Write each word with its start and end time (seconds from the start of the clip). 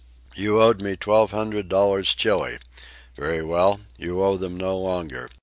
You 0.35 0.59
owed 0.59 0.81
me 0.81 0.95
twelve 0.95 1.29
hundred 1.29 1.69
dollars 1.69 2.15
Chili. 2.15 2.57
Very 3.15 3.43
well; 3.43 3.81
you 3.99 4.23
owe 4.23 4.35
them 4.35 4.57
no 4.57 4.75
longer. 4.79 5.29